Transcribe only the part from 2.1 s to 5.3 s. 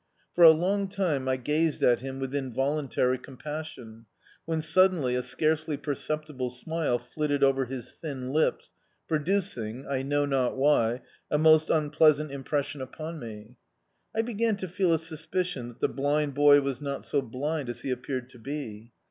with involuntary compassion, when suddenly a